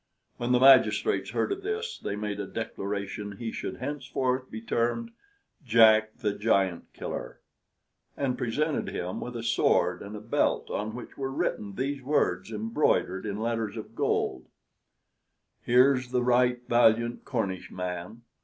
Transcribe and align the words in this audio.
When 0.37 0.51
the 0.51 0.59
magistrates 0.59 1.29
heard 1.29 1.51
of 1.51 1.61
this 1.61 1.99
they 1.99 2.15
made 2.15 2.39
a 2.39 2.47
declaration 2.47 3.37
he 3.37 3.51
should 3.51 3.77
henceforth 3.77 4.49
be 4.49 4.59
termed: 4.59 5.11
JACK 5.63 6.17
THE 6.17 6.33
GIANT 6.33 6.91
KILLER 6.93 7.39
and 8.17 8.35
presented 8.35 8.89
him 8.89 9.21
with 9.21 9.35
a 9.35 9.43
sword 9.43 10.01
and 10.01 10.15
a 10.15 10.19
belt, 10.19 10.71
on 10.71 10.95
which 10.95 11.19
were 11.19 11.29
written 11.29 11.75
these 11.75 12.01
words 12.01 12.51
embroidered 12.51 13.27
in 13.27 13.37
letters 13.39 13.77
of 13.77 13.93
gold: 13.93 14.47
"Here's 15.61 16.09
the 16.09 16.23
right 16.23 16.67
valiant 16.67 17.23
Cornish 17.23 17.69
man. 17.69 18.23